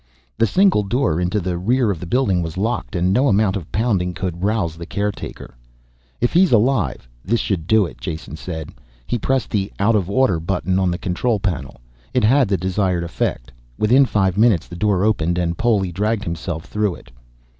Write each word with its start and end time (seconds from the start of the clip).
The 0.35 0.47
single 0.47 0.81
door 0.81 1.21
into 1.21 1.39
the 1.39 1.59
rear 1.59 1.91
of 1.91 1.99
the 1.99 2.07
building 2.07 2.41
was 2.41 2.57
locked, 2.57 2.95
and 2.95 3.13
no 3.13 3.27
amount 3.27 3.55
of 3.55 3.71
pounding 3.71 4.15
could 4.15 4.41
rouse 4.43 4.75
the 4.75 4.87
caretaker. 4.87 5.53
"If 6.19 6.33
he's 6.33 6.51
alive, 6.51 7.07
this 7.23 7.39
should 7.39 7.67
do 7.67 7.85
it," 7.85 7.99
Jason 8.01 8.35
said. 8.35 8.71
He 9.05 9.19
pressed 9.19 9.51
the 9.51 9.71
out 9.77 9.95
of 9.95 10.09
order 10.09 10.39
button 10.39 10.79
on 10.79 10.89
the 10.89 10.97
control 10.97 11.39
panel. 11.39 11.81
It 12.15 12.23
had 12.23 12.47
the 12.47 12.57
desired 12.57 13.03
affect. 13.03 13.51
Within 13.77 14.07
five 14.07 14.39
minutes 14.39 14.67
the 14.67 14.75
door 14.75 15.03
opened 15.03 15.37
and 15.37 15.55
Poli 15.55 15.91
dragged 15.91 16.23
himself 16.23 16.65
through 16.65 16.95
it. 16.95 17.11